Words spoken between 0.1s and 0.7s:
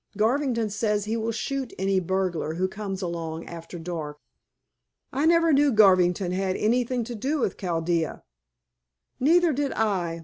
Garvington